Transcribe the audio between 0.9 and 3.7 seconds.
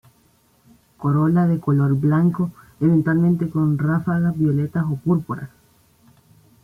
Corola de color blanco, eventualmente